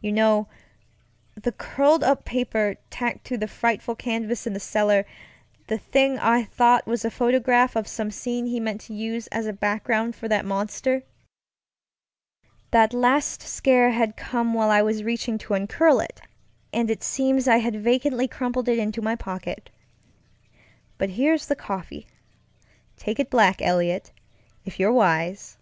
You 0.00 0.10
know, 0.10 0.48
the 1.34 1.52
curled 1.52 2.02
up 2.02 2.24
paper 2.24 2.76
tacked 2.88 3.26
to 3.26 3.36
that 3.36 3.50
frightful 3.50 3.94
canvas 3.94 4.46
in 4.46 4.54
the 4.54 4.58
cellar; 4.58 5.04
the 5.66 5.76
thing 5.76 6.18
I 6.18 6.44
thought 6.44 6.86
was 6.86 7.04
a 7.04 7.10
photograph 7.10 7.76
of 7.76 7.86
some 7.86 8.10
scene 8.10 8.46
he 8.46 8.58
meant 8.58 8.80
to 8.88 8.94
use 8.94 9.26
as 9.26 9.44
a 9.46 9.52
background 9.52 10.16
for 10.16 10.28
that 10.28 10.46
monster. 10.46 11.02
That 12.70 12.94
last 12.94 13.42
scare 13.42 13.90
had 13.90 14.16
come 14.16 14.54
while 14.54 14.70
I 14.70 14.80
was 14.80 15.02
reaching 15.04 15.36
to 15.40 15.52
uncurl 15.52 16.00
it, 16.00 16.22
and 16.72 16.90
it 16.90 17.02
seems 17.02 17.46
I 17.46 17.58
had 17.58 17.76
vacantly 17.76 18.26
crumpled 18.28 18.70
it 18.70 18.78
into 18.78 19.02
my 19.02 19.14
pocket. 19.14 19.68
But 20.96 21.10
here's 21.10 21.48
the 21.48 21.54
coffeeŌĆötake 21.56 22.06
it 23.18 23.28
black, 23.28 23.60
Eliot, 23.60 24.10
if 24.64 24.80
you're 24.80 24.90
wise. 24.90 25.58